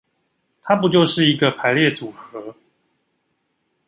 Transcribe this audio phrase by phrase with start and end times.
[0.63, 2.55] 它不就是一個排列組合